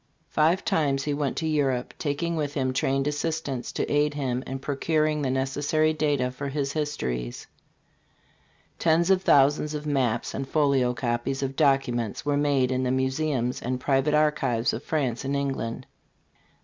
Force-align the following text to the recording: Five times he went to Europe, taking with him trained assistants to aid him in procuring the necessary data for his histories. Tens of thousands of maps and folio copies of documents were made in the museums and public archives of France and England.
Five 0.29 0.65
times 0.65 1.03
he 1.03 1.13
went 1.13 1.37
to 1.37 1.47
Europe, 1.47 1.93
taking 1.99 2.35
with 2.35 2.55
him 2.55 2.73
trained 2.73 3.05
assistants 3.05 3.71
to 3.73 3.85
aid 3.87 4.15
him 4.15 4.43
in 4.47 4.57
procuring 4.57 5.21
the 5.21 5.29
necessary 5.29 5.93
data 5.93 6.31
for 6.31 6.49
his 6.49 6.73
histories. 6.73 7.45
Tens 8.79 9.11
of 9.11 9.21
thousands 9.21 9.75
of 9.75 9.85
maps 9.85 10.33
and 10.33 10.49
folio 10.49 10.95
copies 10.95 11.43
of 11.43 11.55
documents 11.55 12.25
were 12.25 12.35
made 12.35 12.71
in 12.71 12.81
the 12.81 12.89
museums 12.89 13.61
and 13.61 13.79
public 13.79 14.15
archives 14.15 14.73
of 14.73 14.81
France 14.81 15.23
and 15.23 15.35
England. 15.35 15.85